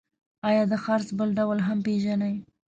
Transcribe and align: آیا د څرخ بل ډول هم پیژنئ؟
آیا 0.47 0.63
د 0.71 0.73
څرخ 0.85 1.07
بل 1.19 1.29
ډول 1.39 1.57
هم 1.67 1.77
پیژنئ؟ 1.85 2.35